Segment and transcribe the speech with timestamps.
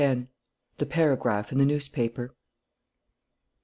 [0.79, 2.33] THE PARAGRAPH IN THE NEWSPAPER.